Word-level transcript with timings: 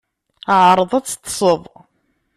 Ԑreḍ 0.63 0.91
ad 0.97 1.05
teṭṭseḍ. 1.07 1.61